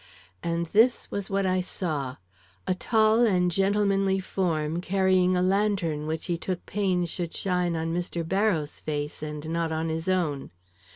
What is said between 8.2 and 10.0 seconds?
Barrows' face and not on